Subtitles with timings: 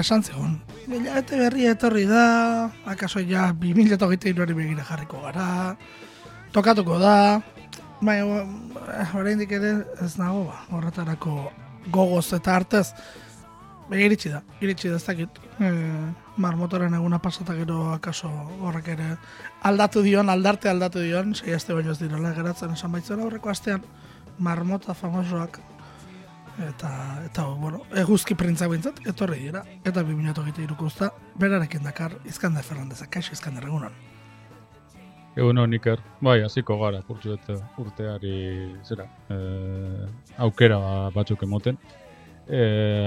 [0.00, 0.58] esan zegoen.
[0.88, 5.76] Bilabete berri etorri da, akaso ja 2008 begira jarriko gara,
[6.52, 7.14] tokatuko da,
[8.00, 8.20] bai,
[9.18, 9.72] oraindik ere
[10.04, 11.36] ez nago ba, horretarako
[11.92, 12.86] gogoz eta artez,
[13.88, 15.70] bai, iritsi da, iritsi da ez dakit, e,
[16.38, 18.30] marmotoren eguna pasata gero akaso
[18.60, 19.08] horrek ere
[19.68, 23.82] aldatu dion, aldarte aldatu dion, sei aste baino ez direla geratzen esan baitzen aurreko astean,
[24.38, 25.58] marmota famosoak
[26.66, 26.90] eta
[27.24, 30.88] eta bueno, eguzki printza bintzat, etorri dira, eta 2008 iruko
[31.38, 33.92] berarekin dakar, Izkander Fernandez, kaixo Izkander egunon.
[35.38, 39.36] Egun hon iker, bai, hasiko gara, kurtsu eta urteari, zera, e,
[40.38, 40.78] aukera
[41.14, 41.78] batzuk emoten.
[42.48, 42.62] E,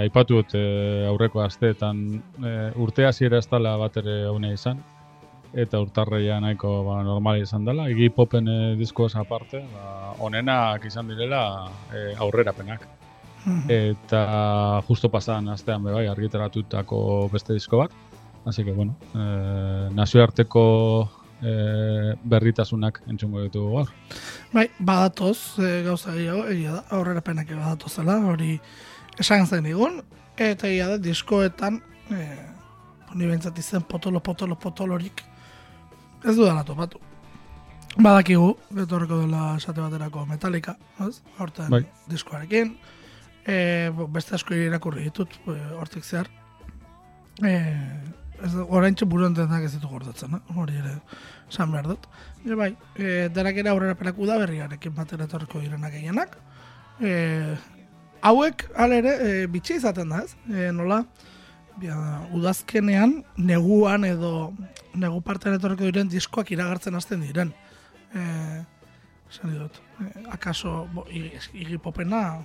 [0.05, 0.63] aipatu dut e,
[1.09, 2.05] aurreko asteetan
[2.45, 4.15] e, urtea ziera ez dala bat ere
[4.53, 4.79] izan,
[5.51, 11.07] eta urtarreia nahiko ba, normali izan dela, egi popen e, diskoaz aparte, ba, onenak izan
[11.07, 13.00] direla e, aurrerapenak.
[13.67, 17.91] Eta justo pasan astean bai argitaratutako beste disko bat.
[18.45, 21.09] Así que bueno, eh, nazioarteko
[21.41, 23.91] eh, berritasunak entzungo ditugu gaur.
[24.53, 28.55] Bai, badatoz e, gauza gehiago, egia da, aurrera penak badatozela, hori
[29.19, 30.01] esan zen egun,
[30.37, 31.79] eta egia da, diskoetan,
[32.11, 32.25] e,
[33.11, 35.23] honi bentsat izen potolo, potolo, potolorik,
[36.23, 37.01] ez du dara topatu.
[37.97, 41.17] Badakigu, betorreko dela esate baterako metalika, ez?
[41.39, 41.83] Horten bai.
[42.07, 42.75] diskoarekin,
[43.45, 46.29] e, beste asko irakurri ditut e, hortik zehar.
[47.41, 47.53] E,
[48.41, 50.95] ez orain txu buru entendak ez ditu gordatzen hori ere
[51.49, 52.07] esan behar dut.
[52.45, 56.37] E, bai, e, denak ere aurrera peraku da berriarekin batera etorriko direnak gehienak.
[57.01, 57.11] E,
[58.21, 60.35] hauek alere e, bitxe izaten da ez?
[60.49, 61.01] E, nola
[61.81, 61.97] bia,
[62.35, 64.51] udazkenean neguan edo
[64.93, 67.53] negu partean etorriko diren diskoak iragartzen hasten diren.
[68.13, 68.23] E,
[69.31, 72.41] esan dut e, akaso bo, igipopena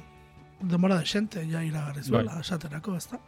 [0.60, 2.40] demora desente, ja iragarri zuela, bai.
[2.40, 3.20] esaterako, ez da?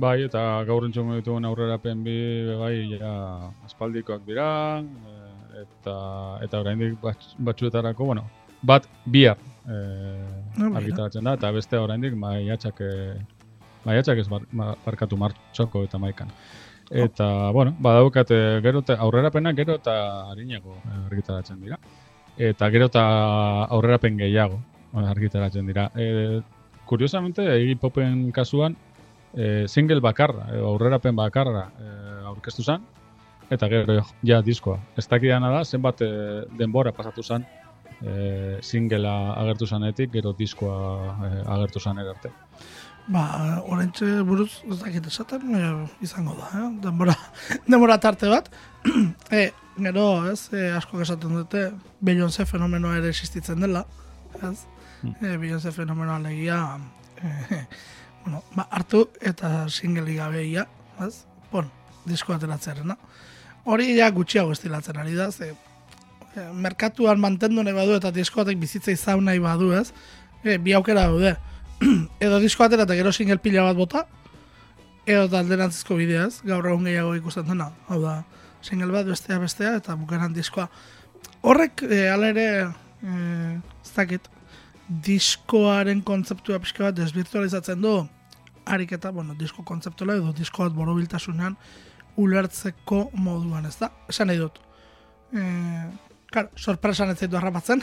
[0.00, 2.16] Bai, eta gaur entzongo dituen aurrerapen bi,
[2.58, 3.12] bai, ja,
[3.68, 4.48] aspaldikoak dira,
[4.80, 5.96] eh, eta
[6.46, 6.96] eta oraindik
[7.38, 8.24] batzuetarako, bueno,
[8.62, 9.36] bat bihar
[9.68, 10.24] eh,
[10.56, 13.20] no, argitaratzen da, eta beste oraindik maiatxak eh,
[13.84, 14.48] maiatxak ez bar,
[14.84, 16.32] barkatu martxoko eta maikan.
[16.90, 17.52] Eta, oh.
[17.54, 19.94] bueno, badaukate gero aurrerapenak gero eta
[20.32, 21.78] harinako eh, argitaratzen dira.
[22.40, 23.04] Eta gero eta
[23.68, 24.60] aurrerapen gehiago
[24.92, 25.90] argitaratzen dira.
[25.94, 26.40] E,
[26.86, 28.76] kuriosamente, Iggy Popen kasuan,
[29.34, 31.92] e, single bakarra, e, aurrerapen bakarra e,
[32.32, 32.84] aurkeztu zen,
[33.50, 34.78] eta gero ja diskoa.
[34.96, 36.10] Ez dakidana da, zenbat e,
[36.58, 37.46] denbora pasatu zen
[38.02, 40.78] e, singlea agertu zanetik, gero diskoa
[41.26, 42.32] e, agertu zen arte.
[43.10, 43.24] Ba,
[43.66, 45.70] orentxe buruz, ez dakit esaten, e,
[46.04, 46.66] izango da, eh?
[46.82, 47.16] denbora,
[47.70, 48.50] denbora tarte bat.
[49.30, 49.50] e,
[49.86, 51.70] gero, ez, e, asko esaten dute,
[52.00, 53.86] Beyoncé fenomenoa ere existitzen dela,
[54.42, 54.58] ez?
[55.02, 56.78] E, Beyoncé fenomeno alegia
[57.22, 57.66] e,
[58.24, 60.66] bueno, ba, hartu eta singeli gabeia,
[60.98, 61.24] az?
[61.52, 61.70] Bon,
[62.04, 62.96] disko ateratzerena.
[63.64, 65.52] Hori ja gutxiago estilatzen ari da, ze
[66.36, 69.92] e, merkatuan mantendu nahi badu eta diskoatek bizitza izan nahi badu, ez?
[70.44, 71.36] E, bi aukera daude.
[72.24, 74.04] edo disko atera eta gero single pila bat bota,
[75.06, 77.70] edo talderantzizko bideaz, gaur egun gehiago ikusten dena.
[77.88, 78.20] Hau da,
[78.62, 80.68] single bat bestea bestea eta bukeran diskoa.
[81.40, 82.46] Horrek, e, ala ere,
[83.00, 83.14] e,
[83.80, 84.28] ez dakit,
[84.90, 87.94] diskoaren kontzeptua pixka bat desvirtualizatzen du
[88.66, 91.56] ariketa, bueno, disko kontzeptuala edo disko bat borobiltasunean
[92.20, 93.90] ulertzeko moduan, ez da?
[94.10, 94.58] Esan nahi dut.
[95.32, 95.44] E,
[96.32, 97.82] klar, sorpresan ez zaitu harrapatzen.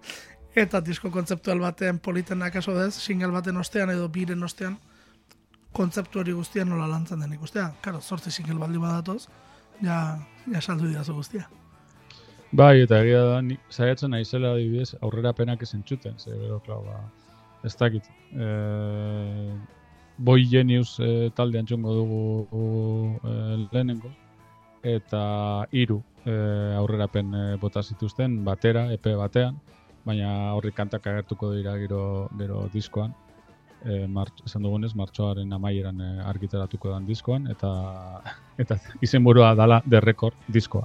[0.64, 4.76] eta disko kontzeptual batean politen akaso dez, single baten ostean edo biren ostean
[5.72, 7.70] kontzeptu hori guztian nola lantzen den ikustea.
[7.80, 9.26] Karo, sortzi single baldi badatoz,
[9.80, 10.18] ja,
[10.52, 11.48] ja saldu dira guztia.
[12.52, 16.82] Bai, eta egia da, ni saiatzen naizela adibidez aurrera penak esen txuten, ze bero, klau,
[16.84, 16.98] ba,
[17.64, 18.10] ez dakit.
[18.36, 18.48] E,
[20.20, 22.18] Boi Genius e, talde antxungo dugu
[23.24, 23.32] e,
[23.62, 24.10] lehenengo,
[24.84, 25.22] eta
[25.72, 26.34] hiru e,
[26.76, 29.56] aurrerapen e, bota zituzten, batera, epe batean,
[30.04, 32.02] baina horri kantak agertuko dira gero,
[32.36, 33.16] gero diskoan,
[33.80, 37.72] e, mart, esan dugunez, martxoaren amaieran e, argitaratuko dan diskoan, eta,
[38.66, 40.84] eta izenburua dala de record diskoa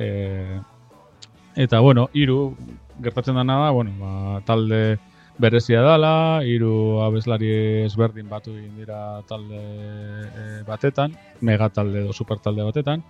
[0.00, 0.60] e,
[1.56, 2.56] eta bueno, hiru
[3.02, 4.98] gertatzen dana da, bueno, ba, talde
[5.40, 7.50] berezia dala, hiru abeslari
[7.86, 13.02] ezberdin batu egin dira talde e, batetan, mega talde edo super talde batetan,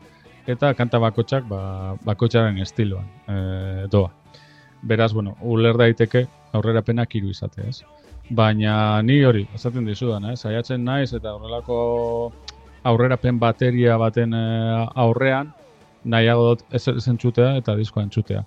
[0.46, 1.62] eta kanta bakotxak ba,
[2.06, 4.12] bakotxaren estiloan e, doa.
[4.82, 6.24] Beraz, bueno, uler daiteke
[6.56, 7.82] aurrera penak hiru izate, ez?
[8.30, 10.36] Baina ni hori, esaten dizudan, eh?
[10.36, 11.80] saiatzen naiz eta horrelako
[12.86, 15.50] aurrerapen bateria baten aurrean,
[16.04, 18.44] nahiago dut ez entzutea eta diskoa entzutea.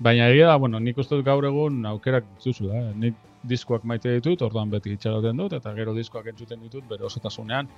[0.00, 2.78] Baina egia da, bueno, nik uste dut gaur egun aukerak dituzu da.
[2.78, 2.94] Eh?
[2.96, 3.18] Nik
[3.48, 7.68] diskoak maite ditut, orduan beti itxaroten dut, eta gero diskoak entzuten ditut, bere osotasunean.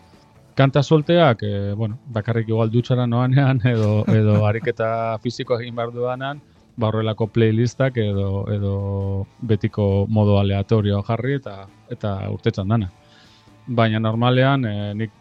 [0.59, 6.43] Kanta solteak, e, bueno, bakarrik igual dutxara noanean, edo, edo ariketa fizikoa egin behar dudanean,
[6.77, 8.75] ba horrelako playlistak edo, edo
[9.49, 11.57] betiko modo aleatorioa jarri eta
[11.93, 12.91] eta urtetzan dana.
[13.67, 15.19] Baina normalean, e, nik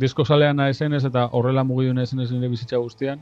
[0.00, 3.20] disko salean esenez eta horrela mugidun esenez nire bizitza guztian,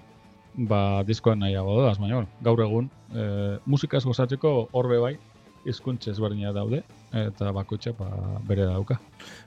[0.55, 5.15] ba diskoan nahiago doaz, baina bueno, gaur egun e, musikaz gozatzeko horbe bai,
[5.65, 6.83] hizkuntza ezberdina daude
[7.13, 8.09] eta bakoitza ba,
[8.49, 8.99] bere dauka.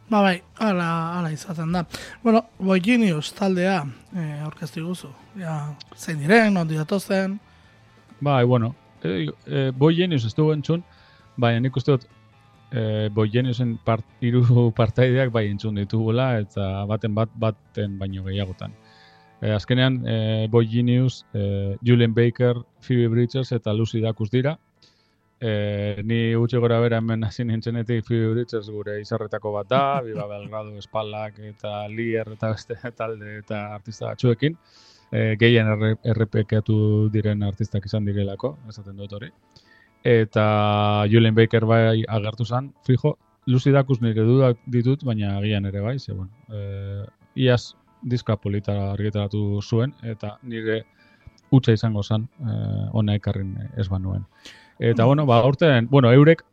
[0.09, 0.87] Ba bai, ala,
[1.19, 1.85] ala izaten da.
[2.23, 5.09] Bueno, Boy Genius taldea e, orkestu guzu.
[5.39, 7.39] Ja, zein diren, ondi datozen?
[8.21, 10.83] Bai, bueno, e, e, Boy Genius ez dugu entzun,
[11.37, 12.07] baina nik uste dut
[12.71, 14.45] e, Boy Geniusen part, iru
[14.79, 18.73] partaideak bai entzun ditugula eta baten bat baten baino gehiagotan.
[19.45, 24.55] E, azkenean, e, Boy Genius, e, Julian Baker, Phoebe Bridgers eta Lucy Dacus dira.
[25.39, 30.25] E, ni gutxi gora bera hemen hasi nintzenetik Phoebe Bridgers gure izarretako bat da, Biba
[30.31, 34.57] Belgrado, Espalak eta Lier eta beste talde eta artista batzuekin
[35.11, 35.69] e, gehien
[36.01, 36.79] errepekatu
[37.13, 39.29] diren artistak izan direlako, esaten dut hori.
[40.05, 40.49] Eta
[41.11, 43.13] Julian Baker bai agertu zen, fijo,
[43.45, 47.05] Lucy Dacus nire dudak ditut, baina agian ere bai, ze bueno, e,
[47.45, 47.75] iaz
[48.05, 50.83] diska polita argitaratu zuen, eta nire
[51.55, 52.57] utza izango zen, e,
[52.93, 54.25] ona ekarrin ez banuen.
[54.79, 55.07] Eta, mm.
[55.07, 56.43] bueno, ba, orten, bueno, eurek,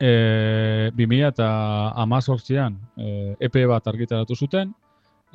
[0.00, 1.48] e, 2000 eta
[2.02, 4.74] amazortzian e, EP bat argitaratu zuten,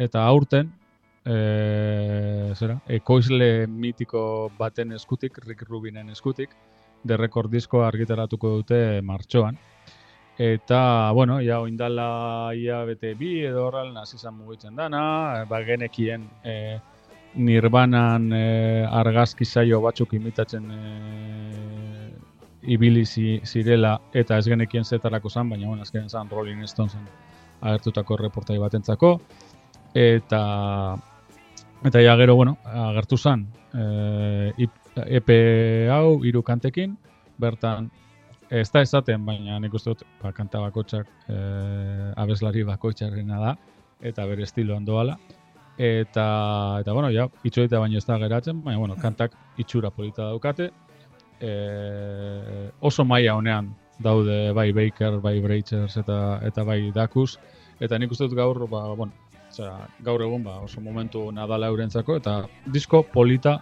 [0.01, 0.71] eta aurten,
[1.25, 6.56] e, zera, ekoizle mitiko baten eskutik, Rick Rubinen eskutik,
[7.03, 9.57] de record disko argitaratuko dute martxoan.
[10.37, 16.23] Eta, bueno, ja oindala ia bete bi edo horral nazi izan mugitzen dana, ba genekien
[16.43, 16.79] e,
[17.35, 20.81] nirbanan e, argazki saio batzuk imitatzen e,
[22.63, 27.07] ibili zirela eta ez genekien zetarako zan, baina bueno, azken zan Rolling Stonesen
[27.61, 29.19] agertutako reportai batentzako.
[29.93, 30.41] Eta
[31.83, 34.67] Eta ja gero, bueno, agertu zen e,
[35.17, 35.29] EP
[35.89, 36.93] hau hiru kantekin,
[37.41, 37.89] bertan
[38.51, 41.36] ez da esaten, baina nik uste dut ba, kanta bakotxak e,
[42.19, 43.53] abeslari bakotxarrena da,
[44.01, 45.18] eta bere estilo doala.
[45.77, 46.25] Eta,
[46.83, 50.69] eta bueno, ja, itxoita baino ez da geratzen, baina, bueno, kantak itxura polita daukate.
[51.39, 51.53] E,
[52.81, 53.71] oso maila honean
[54.03, 57.39] daude bai Baker, bai Breitzers eta, eta bai Dakus.
[57.80, 59.15] Eta nik uste dut gaur, ba, bueno,
[59.51, 62.38] Zera, gaur egun ba, oso momentu nadala eurentzako eta
[62.71, 63.57] disko polita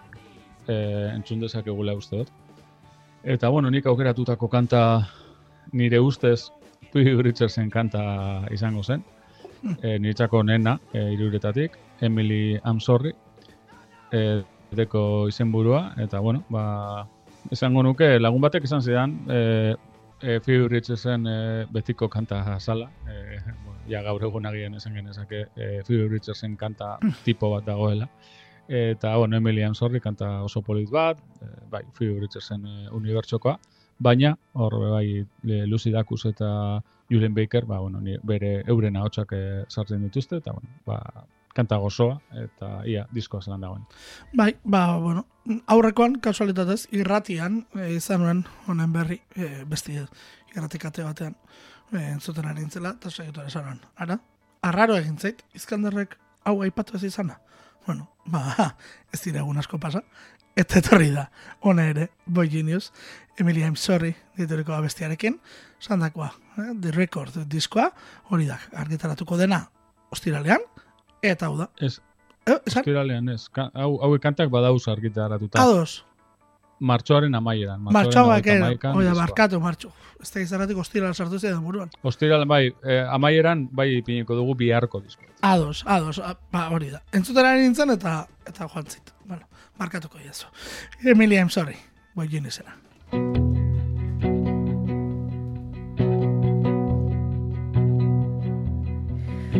[0.66, 0.76] e,
[1.16, 2.30] entzun dezakegula uste dut.
[3.22, 5.06] Eta bueno, nik aukeratutako kanta
[5.72, 6.50] nire ustez
[6.92, 9.04] Pui Richardsen kanta izango zen.
[9.82, 13.12] E, niretzako nena e, iruretatik, Emily I'm Sorry,
[14.10, 17.04] e, deko izenburua eta bueno, ba,
[17.52, 19.76] izango nuke lagun batek izan zidan, e,
[20.22, 20.38] e,
[20.68, 23.38] Richardsen e, betiko kanta sala, e,
[23.92, 28.08] ja gaur egun agian esan genezake e, Phoebe Richardsen kanta tipo bat dagoela.
[28.70, 33.56] Eta, bueno, Emily I'm Sorry kanta oso polit bat, e, bai, Phoebe Richardsen e, unibertsokoa,
[33.98, 35.26] baina, hor, bai,
[35.66, 36.80] Lucy Dacus eta
[37.10, 41.00] Julian Baker, ba, bueno, bere euren ahotsak e, sartzen dituzte, eta, bueno, ba,
[41.52, 43.82] kanta gozoa, eta ia, diskoa zelan dagoen.
[44.38, 45.26] Bai, ba, bueno,
[45.66, 49.98] aurrekoan, kasualitatez, irratian, e, izan nuen, honen berri, e, besti
[50.54, 51.36] irratikate batean,
[51.92, 53.80] eh, entzuten ari intzela, eta saiotu esanan.
[53.96, 54.18] Ara,
[54.62, 57.40] arraro egin zait, izkanderrek hau aipatu ez izana.
[57.90, 58.76] Bueno, ba,
[59.12, 60.04] ez dira egun asko pasa.
[60.54, 61.24] Eta etorri da,
[61.66, 62.92] hona ere, Boy Genius,
[63.34, 65.40] Emilia I'm Sorry, dituriko abestiarekin,
[65.82, 67.88] sandakoa, eh, The Record diskoa,
[68.30, 69.58] hori da, argitaratuko dena,
[70.14, 70.62] ostiralean,
[71.32, 71.66] eta hau da.
[71.82, 71.96] Ez,
[72.46, 75.58] eh, ostiralean ez, hau, hau kantak badauz argitaratuta.
[75.58, 76.04] Ados,
[76.80, 77.82] martxoaren amaieran.
[77.92, 79.92] Martxoak edo, oida, barkatu martxo.
[80.20, 81.90] Ez da izarratik ostira sartu zidan buruan.
[82.02, 85.24] Ostira, bai, eh, amaieran, bai, piniko dugu biharko disko.
[85.40, 86.20] Ados, ados,
[86.52, 87.02] ba, hori da.
[87.12, 89.14] Entzuten ari nintzen eta, eta joan zit.
[89.24, 89.46] Bueno,
[89.78, 90.48] markatuko jazu.
[91.04, 91.76] Emilia, I'm sorry.
[92.14, 92.76] Boi jinezena.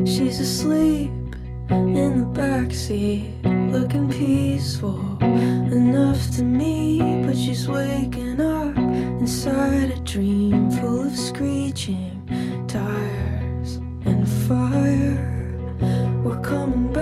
[0.05, 1.20] She's asleep
[1.71, 7.23] in the backseat, looking peaceful enough to me.
[7.25, 12.27] But she's waking up inside a dream full of screeching
[12.67, 15.19] tires and fire.
[16.25, 17.00] We're coming back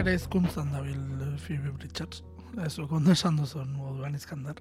[0.00, 2.22] bere hizkuntzan dabil eh, Phoebe Bridgers.
[2.64, 4.58] Ez du, kondo esan duzun moduan izkandar.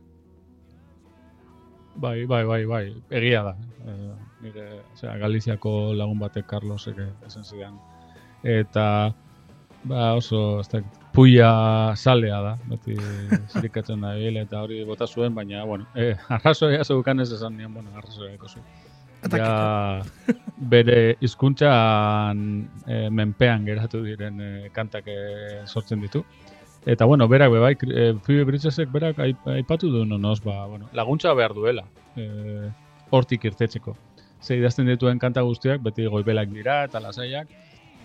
[1.99, 2.83] Bai, bai, bai, bai,
[3.17, 3.55] egia da.
[3.83, 3.95] E,
[4.43, 7.79] nire, osea, Galiziako lagun batek Carlosek esan zidan.
[8.43, 8.85] Eta,
[9.89, 10.83] ba, oso, ez da,
[11.15, 11.49] puia
[11.95, 12.95] salea da, beti
[13.53, 17.95] zirikatzen da eta hori bota zuen, baina, bueno, e, arrazoia zeukan ez esan nian, bueno,
[17.97, 18.47] arrazoia eko.
[19.27, 20.01] Ja,
[20.71, 22.39] bere hizkuntzan
[22.87, 25.19] e, menpean geratu diren e, kantak e,
[25.67, 26.23] sortzen ditu.
[26.87, 31.53] Eta bueno, berak bai, e, Phoebe Bridgesek berak aipatu du nonoz, ba, bueno, laguntza behar
[31.53, 31.83] duela.
[32.15, 32.71] E,
[33.11, 33.95] hortik irtetzeko.
[34.41, 37.49] Ze idazten dituen kanta guztiak beti goibelak dira eta lasaiak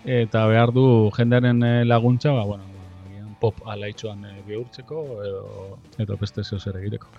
[0.05, 2.74] eta behar du jendearen laguntza, ba bueno,
[3.45, 5.43] pop alaitzuan e, bihurtzeko edo
[6.05, 7.11] edo beste zeo zer egiteko.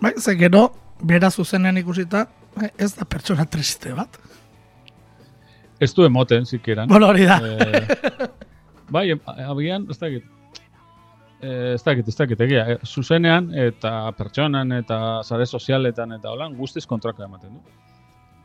[0.00, 0.68] Bai, ze gero
[1.02, 2.26] bera zuzenean ikusita
[2.78, 4.18] ez da pertsona triste bat.
[5.82, 6.88] Ez du emoten, zikeran.
[6.88, 7.40] Bueno, hori da.
[7.42, 8.28] Eh,
[8.94, 9.08] bai,
[9.48, 10.28] abian, ez dakit.
[11.42, 12.66] Eh, ez dakit, ez dakit, egia.
[12.70, 17.78] Eh, zuzenean eta pertsonan eta zare sozialetan eta holan guztiz kontrako ematen du.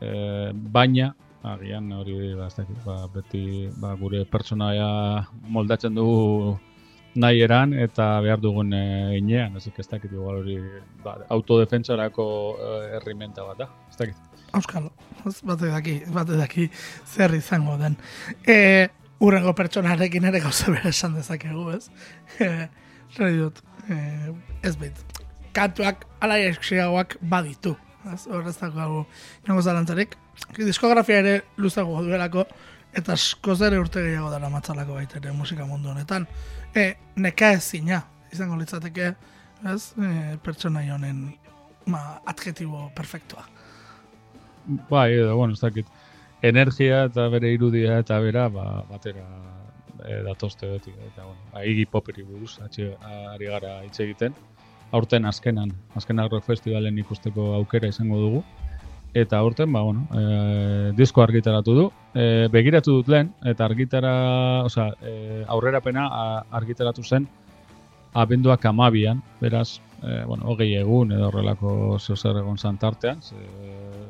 [0.02, 1.12] Eh, baina,
[1.46, 3.44] agian hori, ba, ez dakit, ba, beti
[3.78, 4.88] ba, gure pertsonaia
[5.46, 6.56] moldatzen dugu
[7.18, 8.84] nahi eran eta behar dugun e,
[9.18, 10.58] inean, ez dakit, igual hori
[11.04, 12.26] ba, autodefentsarako
[12.98, 14.24] herrimenta bat da, ez dakit.
[14.56, 14.88] Euskal,
[15.44, 16.68] bat edaki, bat edaki
[17.06, 17.98] zer izango den.
[18.46, 18.88] E,
[19.20, 21.88] urrengo pertsonarekin ere gauza bere esan dezakegu, ez?
[23.18, 23.94] E, dut, e,
[24.68, 24.98] ez bit,
[25.56, 26.36] kantuak ala
[27.22, 27.74] baditu.
[28.12, 29.06] Ez, horrez dago hau,
[29.46, 30.12] jongo zalantzarik.
[30.58, 32.44] Diskografia ere luzago duelako,
[32.92, 36.26] eta askoz ere urte gehiago dara matzalako baita ere musika mundu honetan.
[36.78, 39.12] E, neka ez zina, izango litzateke,
[39.72, 39.80] ez?
[39.98, 40.10] E,
[40.44, 41.24] pertsona honen
[41.90, 43.46] ma, adjetibo perfektua.
[44.90, 45.88] Bai, edo, bueno, ez dakit,
[46.44, 49.24] energia eta bere irudia eta bera, ba, batera
[50.04, 52.92] e, datozte beti, eta, bueno, ba, igi poperi buruz, atxe,
[53.32, 54.36] ari gara hitz egiten,
[54.94, 58.44] aurten azkenan, azkenan rock festivalen ikusteko aukera izango dugu,
[59.14, 64.14] eta aurten, ba, bueno, e, disko argitaratu du, e, begiratu dut lehen, eta argitara,
[64.64, 66.06] oza, e, aurrerapena
[66.50, 67.28] argitaratu zen,
[68.14, 73.36] abenduak amabian, beraz, e, bueno, hogei egun edo horrelako zehozer egon zantartean, ze,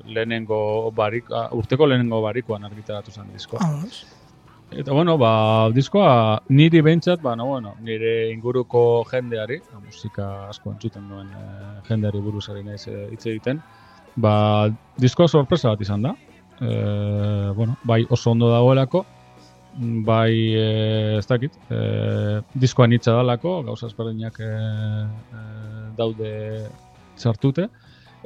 [0.08, 3.68] lehenengo barik, urteko lehenengo barikoan argitaratu zen diskoa.
[4.68, 11.08] Eta bueno, ba, diskoa niri behintzat, ba, no, bueno, nire inguruko jendeari, musika asko entzuten
[11.08, 11.44] duen e,
[11.88, 13.62] jendeari buruzari nahiz e, hitz egiten,
[14.22, 14.34] ba,
[15.00, 16.14] diskoa sorpresa bat izan da.
[16.58, 16.72] E,
[17.54, 19.04] bueno, bai oso ondo dagoelako,
[20.06, 21.82] bai e, ez dakit, e,
[22.54, 24.54] diskoa nitsa dalako, gauza ezberdinak e,
[25.38, 25.44] e,
[25.98, 26.32] daude
[27.16, 27.68] sartute,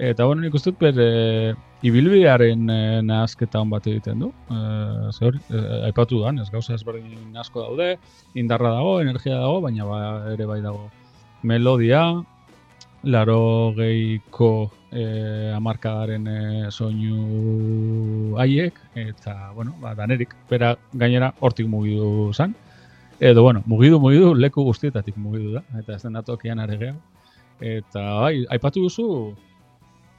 [0.01, 1.53] Eta bueno, nik ustut per e,
[1.85, 4.31] ibilbidearen e, nahazketa hon bat egiten du.
[4.49, 4.61] E,
[5.27, 5.41] hori,
[5.89, 7.99] aipatu da, ez gauza ezberdin asko daude,
[8.35, 9.99] indarra dago, energia dago, baina ba,
[10.33, 10.89] ere bai dago
[11.43, 12.07] melodia,
[13.03, 22.33] laro gehiko e, amarkadaren e, soinu haiek, eta, bueno, ba, danerik, bera gainera hortik mugidu
[22.33, 22.55] zan.
[23.21, 26.95] Edo, bueno, mugidu, mugidu, leku guztietatik mugidu da, eta ez den atokian are
[27.61, 29.35] Eta, bai, aipatu duzu,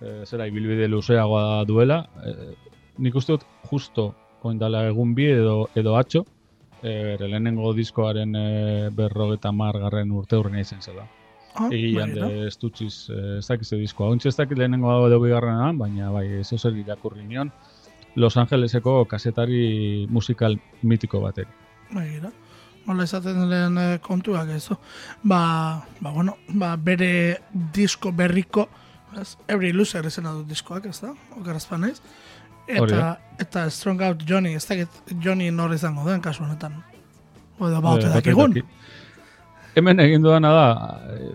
[0.01, 2.05] e, zera ibilbide luzeagoa duela.
[2.23, 2.53] E,
[2.97, 6.23] nik uste dut justo koindala egun bi edo, edo atxo,
[6.81, 8.47] e, lehenengo diskoaren e,
[8.95, 11.07] berrogeta margarren urte hurren izan zela.
[11.55, 14.09] Ah, Egian bai, de estutxiz, ez dakiz diskoa.
[14.09, 17.51] Ontsi ez dakit lehenengo dago edo bigarrenan, baina bai, ez zer irakurri nion,
[18.15, 21.47] Los Angeleseko kasetari musikal mitiko batek.
[21.91, 22.31] Bai, gira.
[22.85, 24.67] Hola izaten lehen kontuak ez.
[25.23, 25.41] Ba,
[25.99, 27.39] ba, bueno, ba, bere
[27.73, 28.67] disko berriko,
[29.21, 31.13] Ez, every loser esena dut diskoak, ez da?
[31.37, 31.99] Okerazpan naiz.
[32.67, 34.77] Eta, eta Strong Out Johnny, ez da,
[35.21, 36.79] Johnny nor izango den kasu honetan.
[37.59, 38.55] Oda, baute e, dakigun.
[39.73, 40.65] Hemen egin duana da,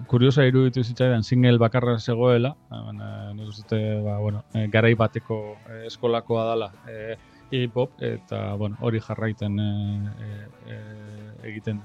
[0.07, 5.38] kuriosa iruditu zitzaidan single bakarra zegoela, hemen, eh, nik uste, ba, bueno, eh, garai bateko
[5.66, 7.16] eh, eskolakoa dala eh,
[7.50, 11.83] hip hop, eta bueno, hori jarraiten eh, eh, egiten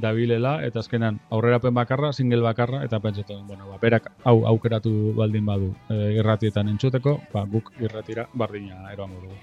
[0.00, 5.46] dabilela eta azkenan aurrerapen bakarra, single bakarra eta pentsatzen, bueno, ba, berak hau aukeratu baldin
[5.46, 9.36] badu e, irratietan entzuteko, ba, guk irratira bardina eroango dugu.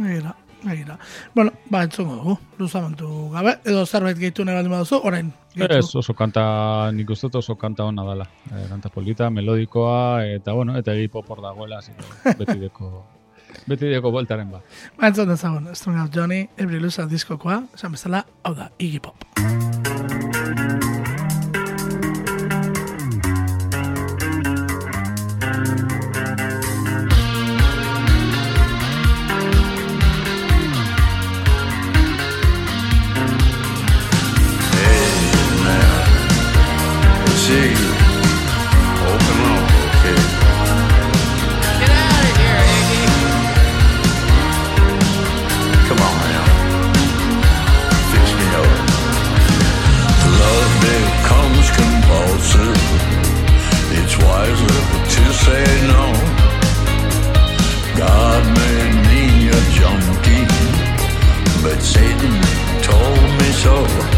[0.00, 0.34] Egira,
[0.68, 0.98] egira.
[1.34, 5.32] Bueno, ba, entzungo dugu, luzamentu gabe, edo zerbait gehitu nahi baldin baduzu, orain.
[5.56, 8.28] Ez, oso kanta, nik uste oso kanta hona dela.
[8.50, 11.80] E, kanta polita, melodikoa, eta bueno, eta egipo por dagoela,
[12.38, 12.92] beti deko
[13.66, 14.62] Beti dioko voltaren ba.
[14.96, 19.79] Ba, entzun dezagun, Strong Out Johnny, Every Loser diskokoa, esan bezala, hau da, Iggy Pop.
[61.82, 62.40] Satan
[62.82, 64.09] told me so.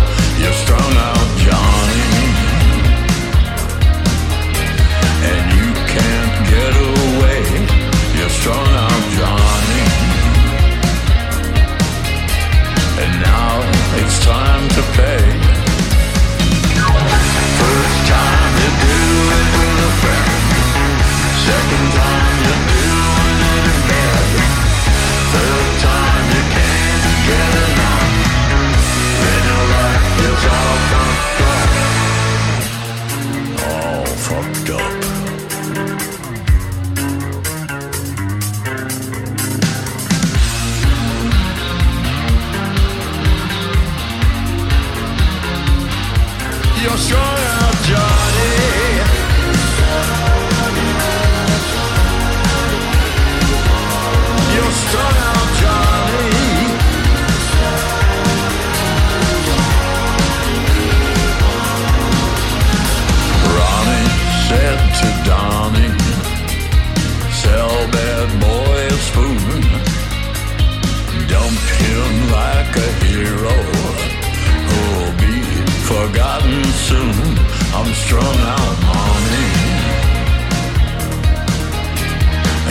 [77.85, 79.49] I'm strung out, mommy.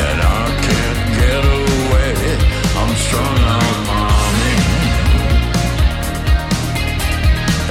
[0.08, 2.14] And I can't get away.
[2.80, 4.58] I'm strung out, mommy.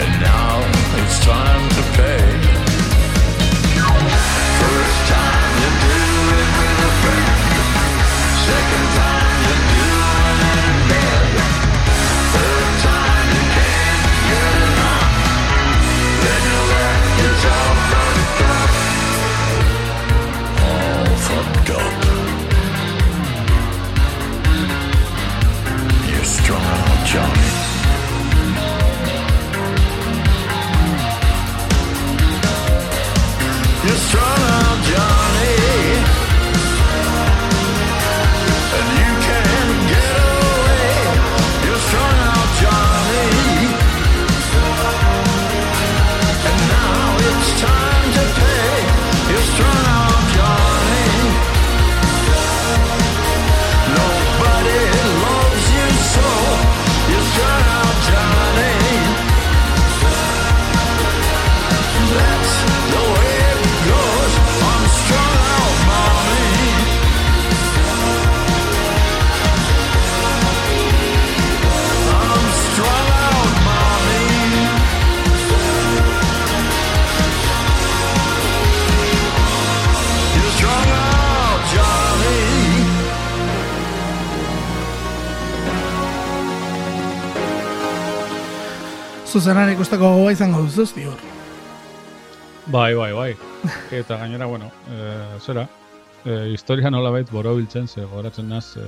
[0.02, 0.52] And now
[1.00, 2.29] it's time to pay.
[89.30, 91.18] Zuzenan ikusteko gogoa izango duzu, ziur.
[92.66, 93.28] Bai, bai, bai.
[94.00, 95.04] Eta gainera, bueno, e,
[95.38, 95.68] zera,
[96.24, 98.86] e, historia nola bait borobiltzen, ze goratzen naz, e,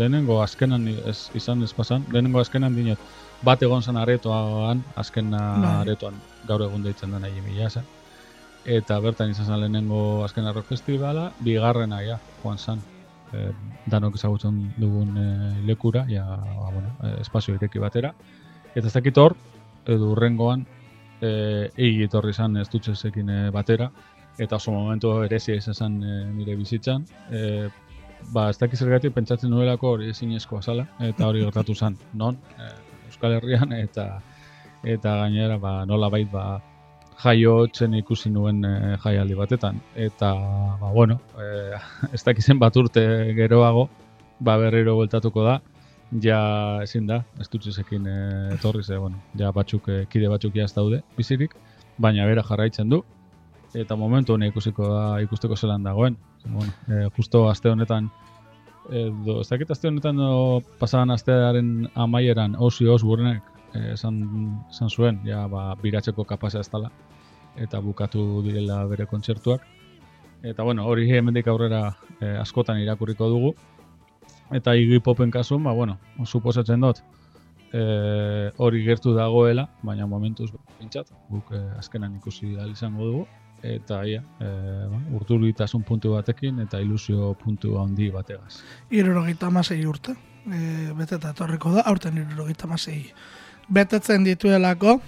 [0.00, 3.02] lehenengo azkenan ez, izan ez pasan, lehenengo azkenan dinet,
[3.44, 5.72] bat egon zen aretoan, azkena Bai.
[5.82, 6.16] aretoan
[6.48, 7.84] gaur egun deitzen den nahi mila zen.
[8.64, 12.80] Eta bertan izan zen lehenengo azken rock festivala, bigarrena ja, joan zen.
[13.34, 13.50] E,
[13.92, 15.28] danok ezagutzen dugun e,
[15.68, 18.14] lekura, ja, ba, bueno, espazio ireki batera.
[18.74, 19.36] Eta ez dakit hor,
[19.86, 20.64] edo urrengoan,
[21.22, 21.70] e,
[22.04, 23.90] etorri izan ez dutxesekin e, batera,
[24.38, 27.04] eta oso momentu erezia izan e, nire bizitzan.
[27.30, 27.68] E,
[28.34, 32.38] ba, ez dakiz zergatik pentsatzen nuelako hori ezinezkoa zala, eta hori gertatu zen, non?
[32.58, 32.70] E,
[33.10, 34.08] Euskal Herrian, eta
[34.84, 36.60] eta gainera, ba, nola bait, ba,
[37.22, 39.78] jaio zen ikusi nuen e, jaialdi batetan.
[39.94, 40.32] Eta,
[40.80, 41.78] ba, bueno, e,
[42.14, 43.04] ez dakizen bat urte
[43.38, 43.88] geroago,
[44.40, 45.60] ba, berriro bueltatuko da,
[46.22, 46.40] ja
[46.82, 48.18] ezin da, ez dut zekin e,
[48.54, 51.54] etorri ze, bueno, ja batzuk, e, kide batzuk ja ez daude, bizirik,
[51.98, 53.02] baina bera jarraitzen du,
[53.74, 56.16] eta momentu honek ikusiko da, ikusteko zelan dagoen.
[56.44, 58.10] Bueno, e, justo aste honetan,
[58.90, 63.42] edo, ez dakit aste honetan edo pasadan astearen amaieran Osbournek
[63.74, 64.20] eh, esan,
[64.70, 66.90] esan zuen, ja, ba, biratzeko kapasa ez dela,
[67.56, 69.64] eta bukatu direla bere kontzertuak.
[70.44, 73.54] Eta bueno, hori hemendik aurrera eh, askotan irakurriko dugu.
[74.54, 77.00] Eta Iggy Popen kasun, ba, bueno, suposatzen dut,
[77.74, 83.24] eh, hori gertu dagoela, baina momentuz pintzat, guk eh, azkenan ikusi ahal izango dugu.
[83.64, 88.60] Eta ia, eh, ba, urtulitasun puntu batekin eta ilusio puntu handi bategaz.
[88.90, 90.14] Irurogeita amasei urte.
[90.44, 92.98] E, beteta etorriko da, aurten irurogeita amasei
[93.72, 94.98] betetzen dituelako,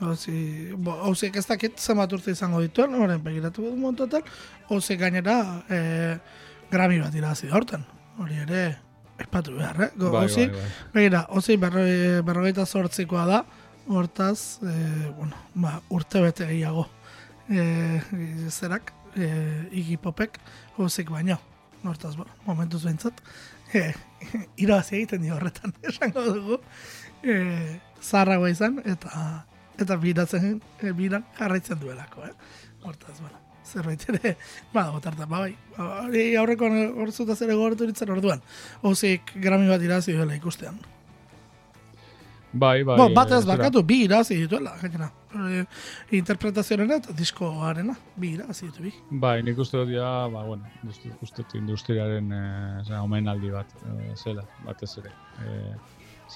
[0.00, 4.24] hauzi, bo, hauzik ez dakit zenbat urte izango dituen, horren begiratu du montotan,
[4.70, 5.36] hauzik gainera
[5.68, 5.80] e,
[6.72, 7.84] grami bat irazi da aurten.
[8.20, 8.62] Hori ere,
[9.20, 9.90] aipatu behar, eh?
[9.96, 10.70] Go, Bai, ozi, bai, bai.
[10.94, 13.38] begira, ozi berroi, berrogeita zortzikoa da,
[13.88, 14.74] hortaz, e,
[15.16, 16.86] bueno, ba, urte bete gehiago.
[17.48, 17.64] E,
[18.52, 19.30] zerak, e,
[19.72, 20.36] Iggy Popek,
[20.78, 21.38] ozik baino.
[21.82, 23.22] Hortaz, ba, momentuz behintzat.
[23.70, 23.92] E,
[24.58, 26.56] irabazi egiten dio horretan, esango dugu.
[27.22, 27.36] E,
[28.02, 29.44] zaharragoa izan, eta
[29.78, 32.32] eta biratzen, e, biran jarraitzen duelako, eh?
[32.82, 33.38] Hortaz, bueno,
[33.70, 34.36] zerbait ere,
[34.74, 36.70] ba, botarta, ba, bai, ba, hori aurreko
[37.04, 38.42] hortzutaz ere gogortu ditzen orduan.
[38.90, 40.80] Ozik, grami bat irazi duela ikustean.
[42.52, 42.96] Bai, bai.
[42.98, 43.54] Bo, bat ez zera.
[43.54, 45.10] bakatu, bi irazi dituela, gainera.
[45.30, 45.60] E,
[46.18, 48.90] interpretazioarena eta diskoarena, bi irazi ditu bi.
[49.22, 52.42] Bai, nik uste dut ja, ba, bueno, uste, uste industriaren e,
[52.88, 55.14] zera, omenaldi bat e, zela, batez ere.
[55.38, 55.54] E,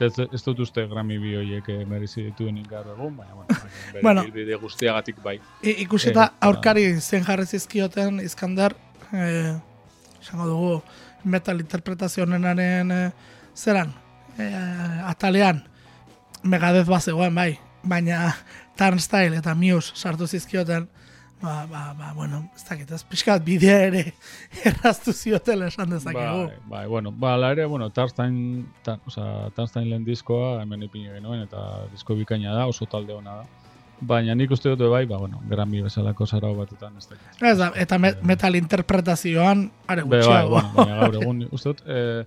[0.00, 3.46] ez, ez dut uste Grammy bi horiek e, merezi dituenik gaur egun, baina, bueno,
[3.92, 4.22] bere Bueno.
[4.24, 5.36] bilbide guztiagatik bai.
[5.62, 8.74] I, ikusita Eta- aurkari zen jarri zizkioten Iskandar,
[9.12, 9.54] eh,
[10.22, 10.82] esango dugu,
[11.24, 13.10] metal interpretazionenaren eh,
[13.54, 13.94] zeran,
[14.38, 15.62] eh, atalean,
[16.44, 18.34] Megadeth bat zegoen bai, baina
[18.76, 20.88] Turnstile eta Muse sartu zizkioten,
[21.44, 24.04] ba, ba, ba, bueno, ez dakit, ez pixkat bidea ere
[24.70, 26.46] erraztu ziotela esan dezakegu.
[26.48, 31.12] Bai, bai, bueno, ba, ala ere, bueno, Tarstain, ta, oza, Tarstain lehen diskoa hemen ipini
[31.12, 33.44] genuen, eta disko bikaina da, oso talde ona da.
[34.04, 37.42] Baina nik uste dut bai, ba, bueno, Grammy bezalako zarau batetan ez dakit.
[37.42, 40.50] Ez da, eta me, metal interpretazioan, are Be, bai, gutxiago.
[40.56, 42.24] bueno, baina gaur egun, uste dut, eh,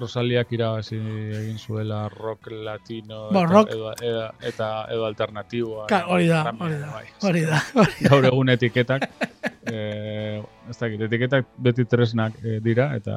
[0.00, 5.86] Rosaliak irabazi egin zuela rock latino eta, rock- edo, edo, eta edo alternatiboa.
[5.90, 7.06] Ka, hori da, hori da, bai.
[7.28, 7.60] hori da.
[8.10, 9.08] Gaur egun etiketak,
[9.72, 13.16] eh, ez dakit, etiketak beti tresnak eh, dira, eta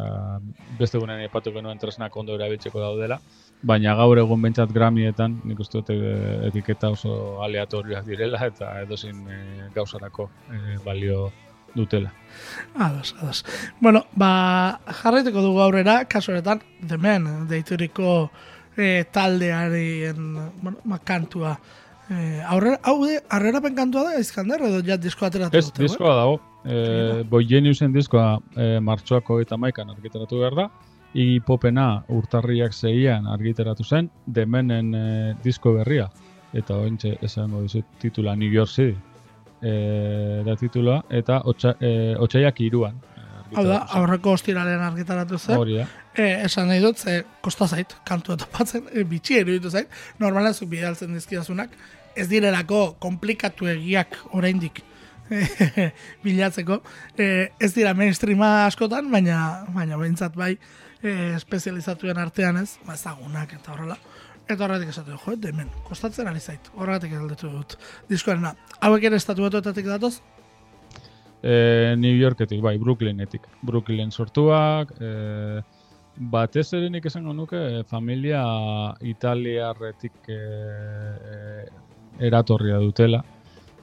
[0.80, 3.20] beste egunen aipatu genuen tresnak ondo erabiltzeko daudela,
[3.62, 9.26] baina gaur egun bentsat Grammyetan nik uste dut eh, etiketa oso aleatorioak direla, eta edozin
[9.28, 11.28] eh, gauzarako eh, balio
[11.76, 12.14] dutela.
[12.76, 13.46] Ados, ados.
[13.80, 18.30] Bueno, ba, jarraituko dugu aurrera, kasu honetan, demen, deituriko
[18.78, 21.58] eh, taldearen, bueno, ma, kantua.
[22.10, 26.16] Eh, aurrera, hau de, arrerapen kantua da, izkander, edo ja disko ateratu Ez, dute, diskoa
[26.18, 26.40] dago.
[26.66, 30.70] E, Boigeniusen diskoa e, martxoako eta maikan argitaratu behar da.
[31.14, 35.06] Iggy Popena urtarriak zeian argitaratu zen, demenen e,
[35.44, 36.10] disko berria.
[36.54, 38.98] Eta ointxe esango dizut titula New York City.
[39.62, 42.96] E, da titula, eta otsa, e, otsaiak iruan.
[43.52, 45.58] e, Hau da, aurreko ostiraren argitaratu zen.
[45.58, 45.88] Hori da.
[46.16, 50.70] Eh, esan nahi dut, ze kosta zait, kantu topatzen, e, bitxi eruditu zait, normalen zuk
[50.70, 51.74] bidaltzen dizkidazunak,
[52.16, 54.82] ez direlako komplikatu egiak oraindik
[56.24, 56.80] bilatzeko.
[57.18, 60.56] E, ez dira mainstreama askotan, baina, baina behintzat bai,
[61.04, 63.98] e, espezializatuen artean ez, ba, ezagunak eta horrela.
[64.50, 67.78] Eta horretik esatu jo, demen, kostatzen ari zait, horregatik aldetu dut
[68.10, 68.56] diskoarena.
[68.82, 70.18] Hauek ere estatuetoetatik datoz,
[71.42, 73.46] E, New Yorketik, bai, Brooklynetik.
[73.64, 75.62] Brooklyn sortuak, e,
[76.20, 78.44] batez ere nik esango nuke familia
[79.08, 83.24] italiarretik e, e, eratorria dutela.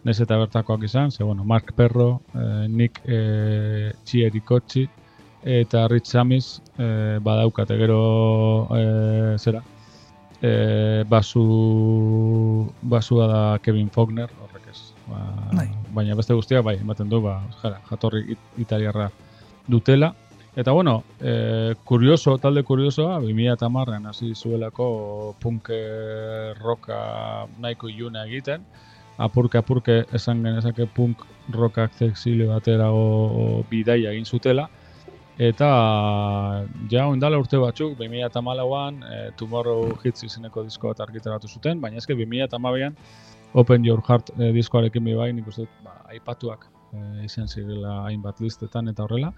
[0.04, 4.86] Nez eta bertakoak izan, ze, bueno, Mark Perro, e, Nick e, Chiericocci,
[5.44, 9.62] eta Rich Samis e, badaukate gero e, zera.
[10.42, 14.80] E, basu, basua da Kevin Faulkner, horrek ez.
[15.06, 15.20] Ba,
[15.56, 15.68] Bai.
[15.94, 19.10] baina beste guztiak bai, ematen du, ba, jara, jatorri it- italiarra
[19.68, 20.14] dutela.
[20.56, 28.64] Eta bueno, e, kurioso, talde kuriosoa, 2010an hasi zuelako punk eh, rocka nahiko iluna egiten.
[29.18, 31.22] Apurke apurke esan genezake punk
[31.52, 34.68] rockak zexile baterago bidaia egin zutela.
[35.36, 35.68] Eta
[36.88, 42.16] ja ondala urte batzuk, 2008an e, Tomorrow Hits izeneko disko bat argitaratu zuten, baina eske
[42.16, 42.94] 2008an
[43.52, 48.88] Open Your Heart e, diskoarekin bai, nik uste ba, aipatuak e, izan zirela hainbat listetan
[48.88, 49.32] eta horrela.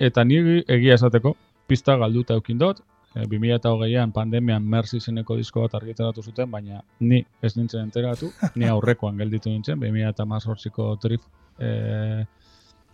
[0.00, 1.34] Eta ni egia esateko,
[1.66, 2.80] pista galduta eukin dut,
[3.14, 8.64] e, 2008an pandemian Mercy izeneko disko bat argitaratu zuten, baina ni ez nintzen enteratu, ni
[8.64, 11.20] aurrekoan gelditu nintzen, 2018ko Trip
[11.60, 12.24] e,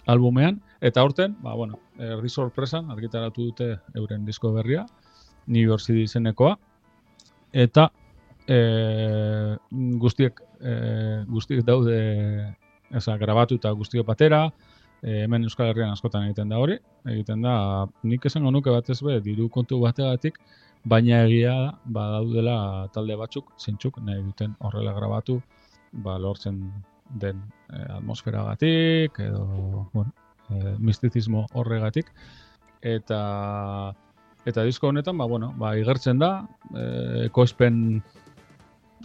[0.06, 4.84] albumean, eta aurten, ba, bueno, erdi sorpresan argitaratu dute euren disko berria,
[5.46, 6.56] New York City izenekoa,
[7.52, 7.88] eta
[8.46, 9.56] e,
[10.00, 10.74] guztiek, e,
[11.28, 11.98] guztiek daude
[12.94, 14.44] eza, grabatuta guztiok batera,
[15.02, 16.78] e, hemen Euskal Herrian askotan egiten da hori,
[17.10, 17.56] egiten da,
[18.02, 20.40] nik esango nuke batez be, diru kontu bategatik,
[20.84, 22.56] baina egia da, ba, daudela
[22.92, 25.40] talde batzuk, zintzuk, nahi duten horrela grabatu,
[26.04, 26.60] ba, lortzen
[27.14, 30.12] den e, atmosferagatik, edo, bueno,
[30.50, 32.10] e, mistizismo horregatik,
[32.82, 33.94] eta
[34.44, 36.32] eta disko honetan, ba, bueno, ba, igertzen da,
[36.74, 38.02] e, ekoizpen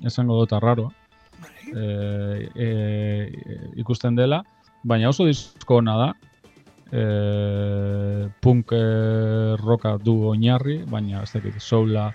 [0.06, 0.91] esango dut arraroa,
[1.69, 2.69] e, e,
[3.80, 4.41] ikusten dela,
[4.84, 6.10] baina oso disko ona da,
[6.91, 7.04] e,
[8.41, 8.84] punk e,
[9.62, 12.10] roka du oinarri, baina ez dakit, soula,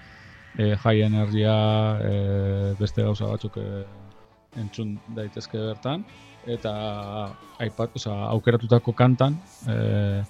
[0.58, 1.56] e, high energia,
[2.02, 3.84] e, beste gauza batzuk e,
[4.60, 6.04] entzun daitezke bertan,
[6.46, 6.72] eta
[7.62, 9.38] aipat, oza, aukeratutako kantan,
[9.68, 10.22] e,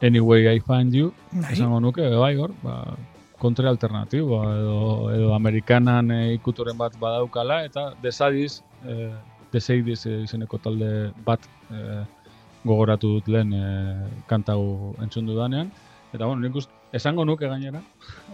[0.00, 1.56] Anyway I Find You, Nahi.
[1.56, 2.94] esango nuke, bai hor, ba,
[3.38, 4.76] kontra alternatiboa edo,
[5.10, 9.10] edo amerikanan e, ikuturen bat badaukala, eta desadiz, e,
[9.52, 12.04] deseidiz e, izeneko talde bat e,
[12.66, 13.66] gogoratu dut lehen e,
[14.30, 15.72] kanta hau entzun dudanean.
[16.12, 17.82] Eta bueno, nik uste, esango nuke gainera,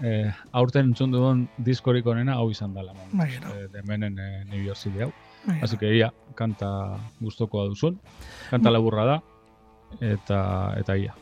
[0.03, 2.95] e, aurten entzun duen diskorik onena hau izan dela.
[3.13, 3.55] Bai, gero.
[3.55, 5.13] E, demenen e, New York City hau.
[5.45, 7.99] Bai, Así que ia, kanta gustokoa duzun,
[8.51, 9.19] kanta laburra da,
[10.01, 10.39] eta
[10.81, 11.15] eta ia.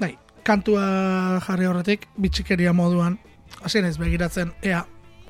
[0.00, 3.18] Bai, kantua jarri horretik, bitxikeria moduan,
[3.62, 4.84] naiz begiratzen, ea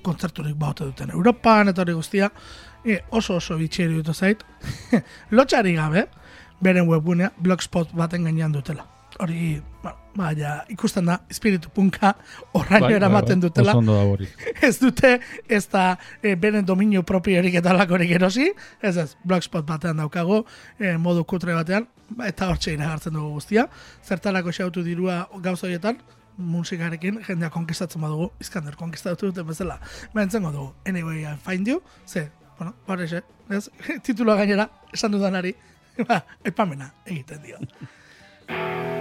[0.06, 2.30] kontzerturik baute duten Europan, eta hori guztia,
[2.84, 4.44] e, oso oso bitxeri dut zait,
[5.36, 6.06] lotxari gabe,
[6.62, 8.86] beren webgunea, blogspot baten gainean dutela.
[9.18, 12.12] Hori, bueno, baina, ikusten da, espiritu punka
[12.56, 13.74] horraino eramaten dutela.
[13.76, 14.28] Bai, da hori.
[14.68, 15.16] ez dute,
[15.48, 15.86] ez da
[16.22, 18.48] e, beren dominio propiorik eta lakorik erosi,
[18.82, 20.44] ez ez, blogspot batean daukago,
[20.78, 23.68] e, modu kutre batean, ba, eta hortxe iragartzen dugu guztia.
[24.06, 26.00] Zertarako xautu dirua gauza horietan,
[26.36, 29.78] musikarekin jendea konkistatzen badugu, Iskander konkistatu duten bezala.
[30.14, 33.68] Baina dugu, anyway I find you, ze, bueno, horrexe, ez,
[34.06, 35.54] tituloa gainera, esan dudanari,
[36.08, 38.95] ba, epamena egiten dio.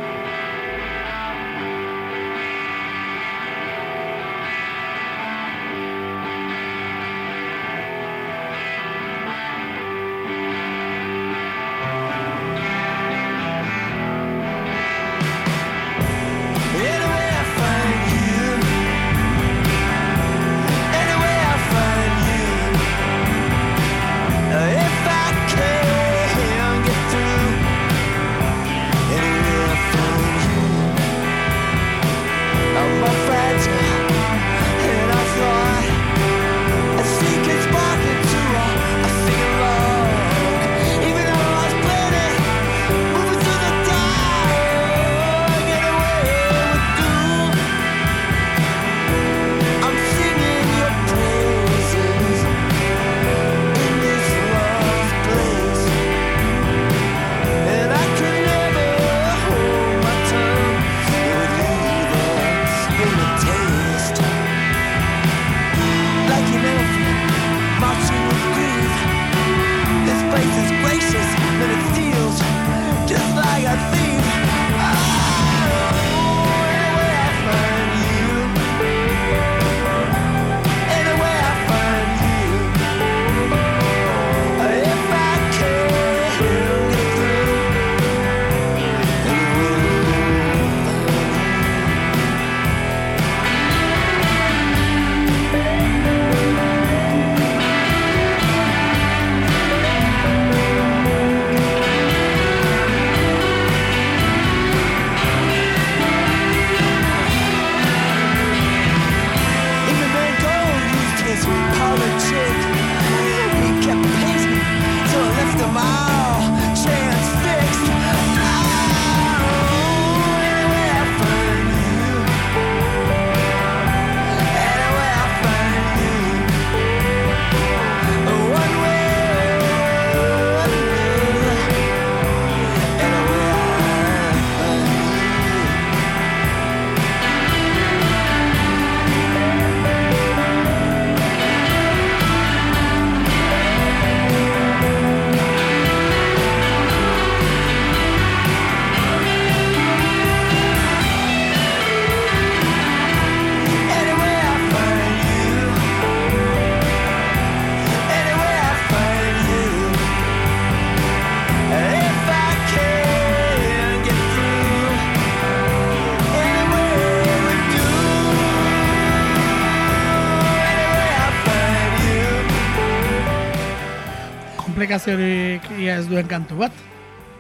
[174.85, 176.73] Komplikaziorik ia ez duen kantu bat,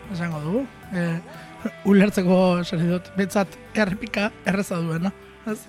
[0.09, 0.61] esango dugu.
[0.97, 1.01] E,
[1.85, 5.11] ulertzeko esan dut, betzat errepika erreza duena.
[5.45, 5.59] Ez?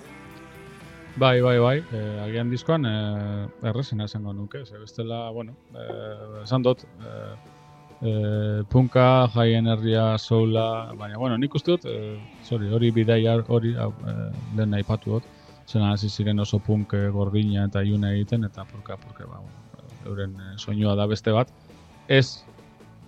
[1.21, 2.93] Bai, bai, bai, e, agian diskoan e,
[3.69, 5.85] errezena esango nuke, ze bestela, bueno, e,
[6.41, 7.13] esan dut, e,
[8.01, 8.15] e,
[8.73, 13.87] punka, high energia, soula, baina, bueno, nik uste dut, e, sorry, hori bidaia hori e,
[14.57, 15.29] lehen aipatu dut,
[15.69, 19.45] zena hasi ziren oso punk gordina eta iuna egiten, eta purka, purka, ba,
[20.07, 21.53] euren soinua da beste bat,
[22.07, 22.43] ez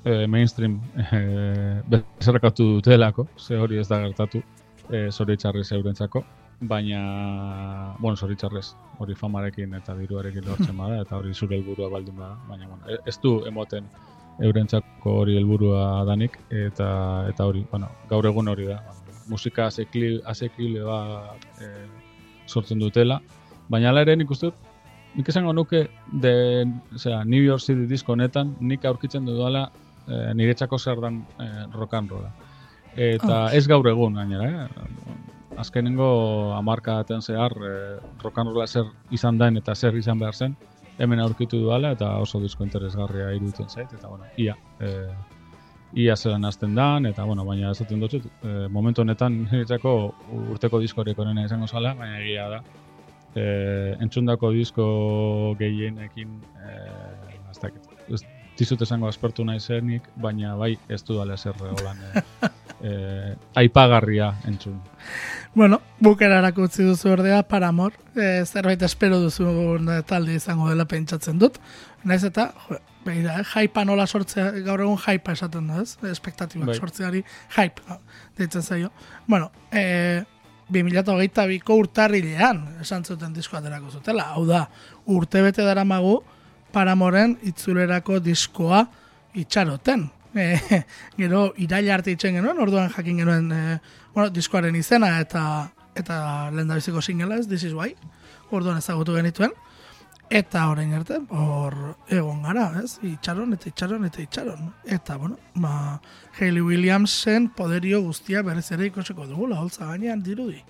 [0.04, 0.80] e, mainstream
[1.12, 4.42] e, bezarkatu dutelako, ze hori ez da gertatu,
[4.90, 6.24] e, zoritxarrez eurentzako,
[6.60, 12.38] baina, bueno, zoritxarrez, hori famarekin eta diruarekin lortzen bada, eta hori zure helburua baldin bada,
[12.50, 13.88] baina, bueno, e- ez du emoten
[14.44, 16.90] eurentzako hori helburua danik, eta
[17.30, 18.82] eta hori, bueno, gaur egun hori da,
[19.30, 21.70] musika asekli, asekile bat e,
[22.48, 23.20] sortzen dutela,
[23.70, 24.69] baina hala ere nik uste dut,
[25.16, 29.70] nik esango nuke de, osea, New York City disko honetan, nik aurkitzen dudala
[30.08, 32.32] e, niretzako zer dan e, rock and rolla.
[32.96, 33.54] Eta Ah.
[33.54, 34.68] ez gaur egun gainera, eh?
[35.60, 37.74] Azkenengo hamarka baten zehar e,
[38.24, 40.56] rock and rolla zer izan den eta zer izan behar zen,
[41.00, 45.08] hemen aurkitu dudala eta oso disko interesgarria iruditzen zait, eta bueno, ia, e,
[45.94, 50.14] ia zelan hasten dan, eta bueno, baina esaten dut, e, momentu honetan niretzako
[50.52, 52.62] urteko diskorik onena izango zala, baina egia da,
[53.36, 54.90] e, entzundako disko
[55.60, 56.76] gehienekin, e,
[57.52, 58.24] ez dakit, ez
[58.60, 62.24] dizut esango aspertu nahi zenik, baina bai ez dudala ezer holan e,
[62.90, 64.80] e, aipagarria entzun.
[65.56, 69.48] Bueno, bukerarako utzi duzu ordea, Paramor, e, zerbait espero duzu
[69.80, 71.58] eh, talde izango dela pentsatzen dut.
[72.04, 75.98] Naiz eta, jo, begira, eh, hypea nola sortzea, gaur egun hypea esaten da, ez?
[76.12, 76.78] Espektatibak Bai.
[76.78, 77.24] sortzeari
[77.58, 77.98] ah,
[78.38, 78.92] deitzen zaio.
[79.28, 80.24] Bueno, e,
[80.70, 84.30] 2022ko urtarrilean esan zuten disko aterako zutela.
[84.36, 84.66] Hau da,
[85.10, 86.20] urte bete dara magu
[86.74, 88.86] Paramoren itzulerako diskoa
[89.34, 90.10] itxaroten.
[90.30, 90.84] E,
[91.18, 93.62] gero iraila arte itxen genuen, orduan jakin genuen e,
[94.14, 95.42] bueno, diskoaren izena eta
[95.98, 96.18] eta
[96.54, 97.96] lehen biziko singela ez, This is why,
[98.52, 99.56] orduan ezagutu genituen.
[100.30, 101.76] Eta orain arte, hor
[102.14, 103.00] egon gara, ez?
[103.02, 104.68] Itxaron eta itxaron eta itxaron.
[104.86, 106.00] Eta, bueno, ba,
[106.38, 110.62] Hayley Williamsen poderio guztia berriz ere ikosiko dugula, holtza gainean dirudi.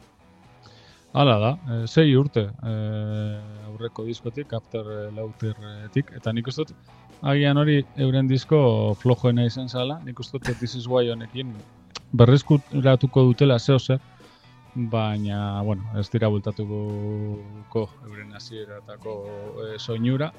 [1.12, 2.74] Hala da, e, sei urte e,
[3.68, 6.70] aurreko diskotik, after e, lautertik, eta nik uste
[7.28, 8.62] agian hori euren disko
[9.02, 11.52] flojoena izan zala, nik uste dut This is Why honekin
[12.14, 14.00] berrizkuratuko dutela zeo zer,
[14.92, 19.16] baina, bueno, ez dira bultatuko euren hasieratako
[19.66, 20.32] e, soinura,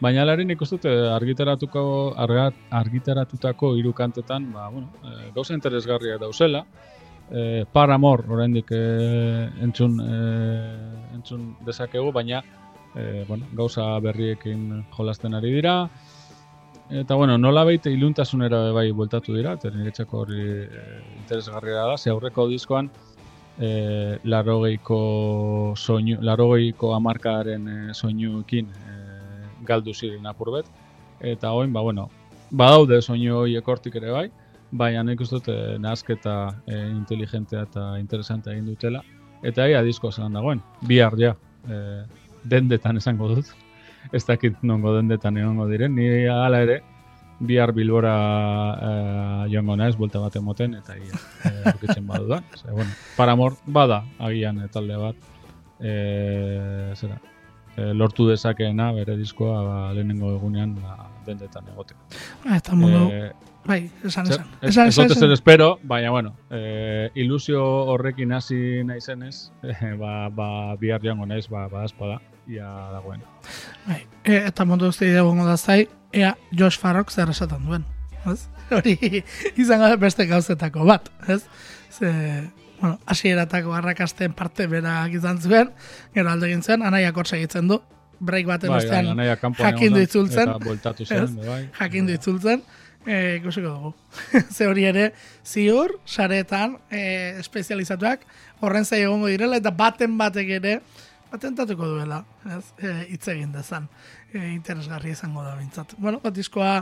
[0.00, 5.54] baina alare nik uste dut e, argitaratuko, arga, argitaratutako hiru kantetan, ba, bueno, e, gauza
[5.54, 6.64] interesgarriak dauzela,
[7.30, 8.82] e, Paramore oraindik e,
[9.62, 10.20] entzun e,
[11.16, 12.42] entzun dezakegu, baina
[12.94, 15.76] e, bueno, gauza berriekin jolasten ari dira.
[16.86, 20.82] Eta bueno, nola baita iluntasunera bai bueltatu dira, eta niretzako hori e,
[21.18, 22.90] interesgarria da, ze aurreko diskoan
[23.58, 25.00] e, larogeiko
[25.76, 28.96] soinu, larogeiko amarkaren e, soinuekin e,
[29.66, 30.66] galdu ziren apur bet.
[31.20, 32.10] Eta hoin, ba, bueno,
[32.50, 34.26] badaude soinu horiek hortik ere bai,
[34.70, 36.36] baina nik uste dut eh, nahasketa
[36.66, 39.02] eh, inteligentea eta interesantea egin dutela.
[39.46, 41.34] Eta ia disko zelan dagoen, bihar ja,
[41.68, 42.02] eh,
[42.44, 43.52] dendetan esango dut.
[44.16, 46.80] Ez dakit nongo dendetan egongo diren, ni hala ere,
[47.40, 48.14] bihar bilbora
[48.80, 52.42] eh, joango naiz, buelta bat emoten, eta ia, eh, aurkitzen badu da.
[52.56, 55.16] Ze, bueno, Paramor bada, agian eh, talde bat,
[55.80, 57.18] eh, zera,
[57.76, 62.00] eh, lortu dezakeena bere diskoa ba, lehenengo egunean ba, dendetan egoteko.
[62.46, 63.32] Ah, Eta mundu, Eh,
[63.66, 64.46] bai, esan, Zer- esan.
[64.62, 65.10] Ez, Esan, ez esan.
[65.16, 67.62] ezer espero, baina bueno, eh, ilusio
[67.92, 73.20] horrekin hasi naizenez, eh, ba, ba, bihar joango naiz, ba, ba espada, ia dagoen.
[73.86, 77.84] Bai, e, eta mundu guzti egongo da zai, ea Josh Farrock zer esaten duen.
[78.26, 78.46] Ez?
[78.76, 78.96] Hori
[79.54, 81.42] izango da beste gauzetako bat, ez?
[81.92, 82.10] Ze,
[82.80, 85.70] bueno, hasieratako arrakasten parte berak izan zuen,
[86.14, 87.78] gero alde egin zuen, anaiak hor segitzen du,
[88.18, 90.52] break baten Bai, ostean bai, anaia kanpoan jakin egon du da, itzultzen,
[91.06, 91.60] zen, bai.
[91.78, 92.66] jakin du itzultzen,
[93.06, 93.94] e, ikusiko dugu.
[94.56, 95.10] Ze hori ere,
[95.46, 97.02] ziur, saretan, e,
[97.44, 98.26] espezializatuak,
[98.64, 100.80] horren zai egongo direla, eta baten batek ere,
[101.30, 102.24] patentatuko duela,
[102.58, 103.88] ez, e, hitz egin dezan.
[104.36, 105.94] E, interesgarri izango da bintzat.
[105.98, 106.72] Bueno, bat diskoa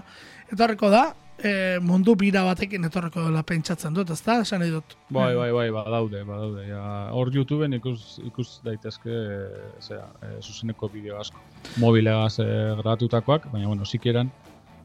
[0.51, 1.05] etorreko da,
[1.39, 4.41] e, mundu bira batekin etorreko dela pentsatzen dut, ezta?
[4.43, 4.97] Esan nahi dut.
[5.15, 6.67] Bai, bai, bai, badaude, badaude.
[6.69, 6.85] Ja,
[7.15, 11.43] hor YouTubeen ikus, ikus daitezke, e, zera, e, zuzeneko bideo asko.
[11.83, 12.49] Mobilegaz e,
[12.83, 14.33] gratutakoak, baina, bueno, sikieran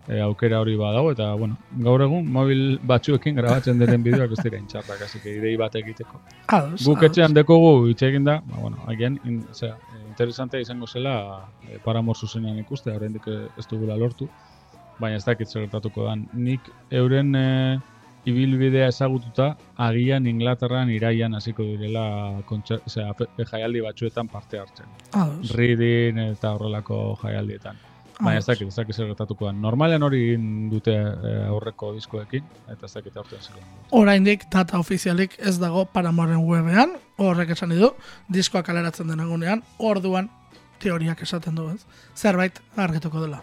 [0.08, 4.62] e, aukera hori badago, eta, bueno, gaur egun mobil batzuekin grabatzen diren bideoak ez dira
[4.62, 6.22] intxarrak, que idei bat egiteko.
[6.48, 9.78] Ados, Guk etxean dekogu hitz egin da, ba, bueno, agian, in, zera,
[10.20, 14.28] interesantea izango zela e, paramor zuzenean ikuste, oraindik ez dugula lortu,
[15.00, 16.26] baina ez dakit zer gertatuko dan.
[16.34, 16.60] Nik
[16.92, 17.80] euren e,
[18.28, 22.04] ibilbidea ezagututa, agian Inglaterran iraian hasiko direla
[23.18, 24.86] fe- jaialdi batzuetan parte hartzen.
[25.56, 27.78] Reading eta horrelako jaialdietan.
[28.20, 29.62] Baina ez dakit, ez dakit zer gertatuko dan.
[29.64, 30.22] Normalean hori
[30.72, 33.88] dute e, aurreko diskoekin, eta ez dakit aurten zer dute.
[33.96, 37.94] Oraindik data ofizialik ez dago Paramoren webean, horrek esan du,
[38.28, 40.30] diskoa kaleratzen den egunean, orduan
[40.80, 41.82] teoriak esaten du ez,
[42.16, 43.42] zerbait argituko dela.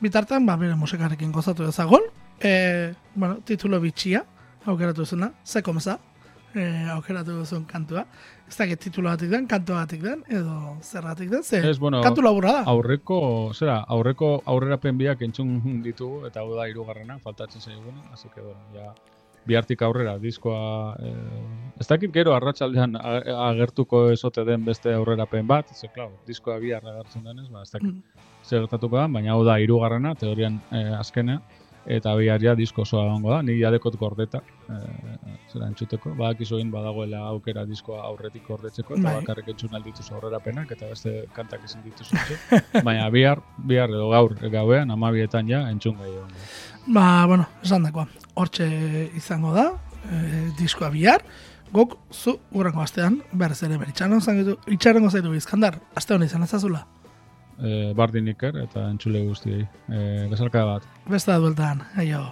[0.00, 2.04] Bitartean, ba, bere musikarekin gozatu dezagon,
[2.40, 4.24] E, bueno, titulo bitxia,
[4.64, 5.98] aukeratu zuna, ze komza,
[6.54, 8.04] e, aukeratu zuen kantua.
[8.48, 12.22] Ez dakit titulo batik den, kantu batik den, edo zergatik den, ze Ez, bueno, kantu
[12.22, 12.62] laburra da.
[12.72, 18.40] Aurreko, zera, aurreko aurrerapen biak entzun ditugu eta hau da hirugarrena faltatzen zaiguna, así que
[18.40, 18.94] bueno, ja
[19.48, 25.88] bihartik aurrera diskoa eh, ez dakit gero arratsaldean agertuko esote den beste aurrerapen bat, ze
[25.94, 28.02] claro, diskoa bihar agertzen denez, ba ez dakit Mm.
[28.44, 31.40] zer gertatuko da, baina hau da hirugarrena, teorian eh, azkenea
[31.88, 36.70] eta bihar ja disko osoa egongo da, ni jadekot gordeta, eh, zera entzuteko, badakizu egin
[36.70, 39.14] badagoela aukera diskoa aurretik gordetzeko, eta Bai.
[39.22, 42.84] bakarrik entzun aldituzu aurrerapenak, eta beste kantak ezin dituzu entzun.
[42.88, 43.40] baina bihar,
[43.72, 46.44] bihar edo gaur gauean, amabietan ja, entzun gai egongo.
[46.92, 48.06] Ba, bueno, esan dakoa.
[48.38, 48.68] Hortxe
[49.16, 49.70] izango da,
[50.04, 50.20] e,
[50.60, 51.24] diskoa bihar,
[51.72, 56.84] guk zu urrengo astean, berriz ere beritxaron zaitu, itxarongo zaitu bizkandar, aste honi izan ezazula.
[57.58, 59.64] E, bardin iker eta entzule guztiei.
[59.88, 60.92] E, bezalka bat.
[61.10, 62.26] Beste dueltan, aio.